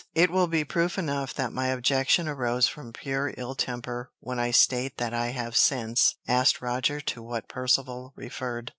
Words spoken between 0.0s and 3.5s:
It will be proof enough that my objection arose from pure